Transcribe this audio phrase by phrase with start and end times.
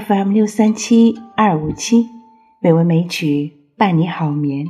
[0.00, 2.08] FM 六三七二五七，
[2.60, 4.68] 美文美曲伴你好眠。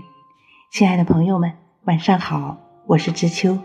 [0.71, 1.53] 亲爱的朋友们，
[1.85, 2.57] 晚上好，
[2.87, 3.59] 我是知秋。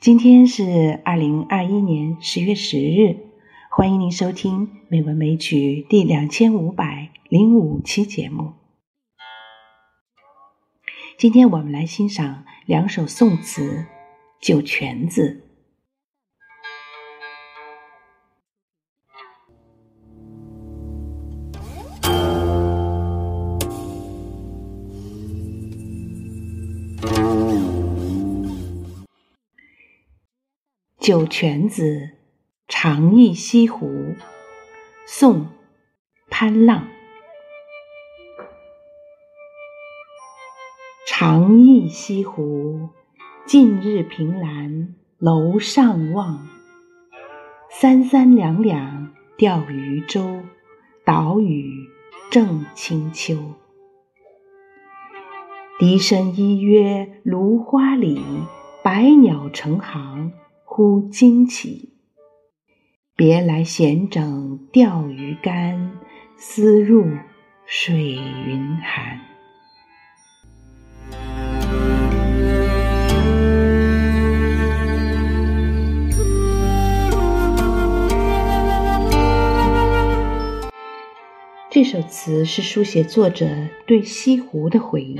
[0.00, 3.16] 今天是二零二一年十月十日，
[3.70, 8.52] 欢迎您收听《美文美曲》第两千五百零五期节目。
[11.16, 13.86] 今天我们来欣赏两首宋词
[14.46, 15.42] 《酒泉子》。
[30.98, 31.82] 《酒泉子·
[32.66, 33.86] 长忆西湖》
[35.06, 35.42] 宋·
[36.30, 36.88] 潘浪。
[41.06, 42.88] 长忆西湖，
[43.46, 46.48] 近日凭栏楼上望。
[47.70, 50.42] 三三两两钓渔舟，
[51.04, 51.70] 岛屿
[52.30, 53.36] 正清秋。
[55.76, 58.22] 笛声依约芦花里，
[58.84, 60.32] 百鸟成行。
[60.62, 61.94] 忽惊起，
[63.16, 65.98] 别来闲整钓鱼竿，
[66.36, 67.04] 思入
[67.66, 68.12] 水
[68.46, 69.20] 云寒。
[81.68, 83.48] 这首词是书写作者
[83.86, 85.18] 对西湖的回忆，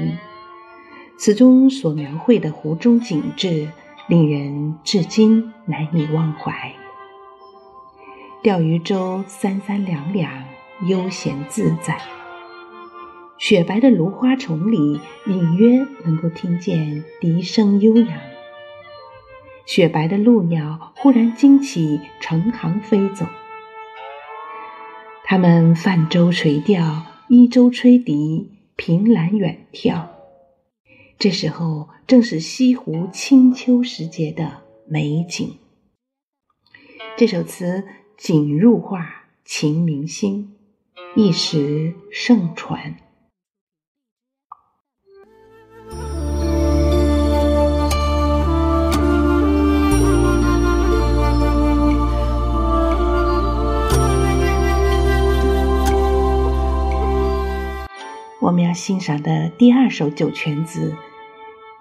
[1.17, 3.69] 词中所描绘的湖中景致。
[4.07, 6.75] 令人至今难以忘怀。
[8.43, 10.31] 钓鱼舟三三两两，
[10.87, 11.99] 悠闲自在。
[13.39, 18.09] 雪白的芦花丛里，隐约能够听见笛声悠扬。
[19.65, 23.25] 雪白的鹭鸟忽然惊起，成行飞走。
[25.25, 30.14] 它们泛舟垂钓，依舟吹笛，凭栏远眺。
[31.19, 35.59] 这时候正是西湖清秋时节的美景。
[37.17, 37.85] 这首词
[38.17, 40.55] 景入画，情明心，
[41.17, 42.97] 一时盛传。
[58.55, 60.93] 我们要欣赏的第二首《酒泉子》，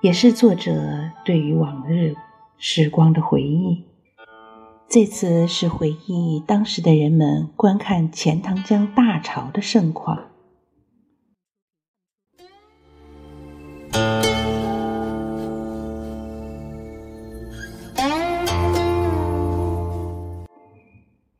[0.01, 2.15] 也是作者对于往日
[2.57, 3.85] 时光的回忆。
[4.89, 10.17] 这次是回忆当时的人们观看钱塘江大潮的盛况。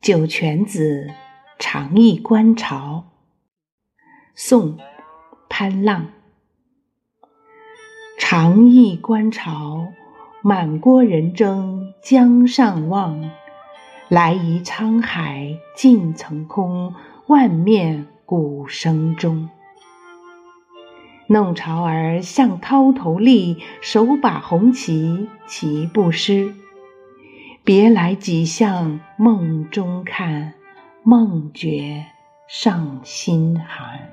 [0.00, 1.08] 酒泉子·
[1.58, 3.06] 长忆观潮》，
[4.36, 4.78] 宋。
[5.56, 6.06] 潘浪，
[8.18, 9.86] 长忆观潮，
[10.42, 13.30] 满郭人争江上望。
[14.08, 16.92] 来移沧海尽曾空，
[17.28, 19.48] 万面鼓声中。
[21.28, 26.52] 弄潮儿向涛头立，手把红旗齐不失。
[27.62, 30.54] 别来几向梦中看，
[31.04, 32.06] 梦觉
[32.48, 34.10] 上心寒。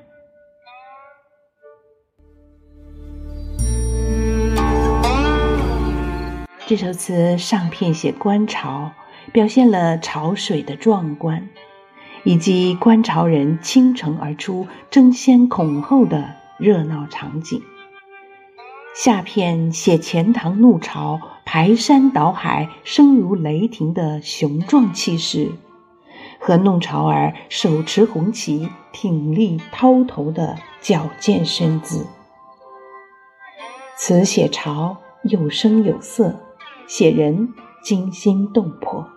[6.72, 8.94] 这首词上片写观潮，
[9.34, 11.50] 表现了潮水的壮观，
[12.24, 17.62] 以及观潮人倾城而出、争先恐后的热闹场景。
[18.96, 25.52] 下片写钱塘怒潮排山倒海、声如雷霆的雄壮气势，
[26.40, 32.08] 和弄潮儿手持红旗、挺立涛头的矫健身姿。
[33.98, 36.40] 词写潮有声有色。
[36.92, 39.08] 写人惊心动魄，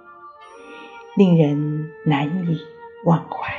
[1.17, 2.61] 令人难以
[3.05, 3.53] 忘怀。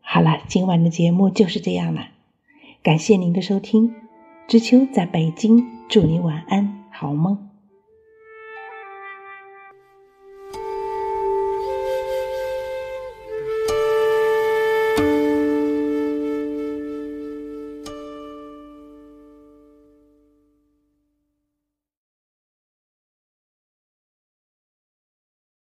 [0.00, 2.08] 好了，今晚的节目就是这样了，
[2.82, 3.94] 感谢您的收听。
[4.46, 6.77] 知秋在北京，祝你晚安，